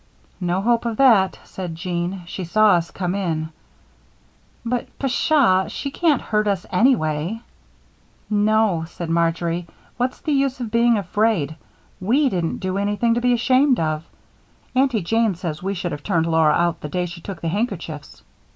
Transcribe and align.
"No 0.39 0.61
hope 0.63 0.85
of 0.85 0.97
that," 0.97 1.37
said 1.43 1.75
Jean. 1.75 2.23
"She 2.25 2.43
saw 2.43 2.69
us 2.71 2.89
come 2.89 3.13
in. 3.13 3.49
But, 4.65 4.87
pshaw! 4.97 5.67
she 5.67 5.91
can't 5.91 6.23
hurt 6.23 6.47
us 6.47 6.65
anyway." 6.71 7.41
"No," 8.27 8.83
said 8.87 9.11
Marjory. 9.11 9.67
"What's 9.97 10.19
the 10.21 10.31
use 10.33 10.59
of 10.59 10.71
being 10.71 10.97
afraid? 10.97 11.55
We 11.99 12.29
didn't 12.29 12.57
do 12.61 12.79
anything 12.79 13.13
to 13.13 13.21
be 13.21 13.33
ashamed 13.33 13.79
of. 13.79 14.03
Aunty 14.75 15.03
Jane 15.03 15.35
says 15.35 15.61
we 15.61 15.75
should 15.75 15.91
have 15.91 16.01
turned 16.01 16.25
Laura 16.25 16.53
out 16.53 16.81
the 16.81 16.89
day 16.89 17.05
she 17.05 17.21
took 17.21 17.41
the 17.41 17.49
handkerchiefs." 17.49 18.23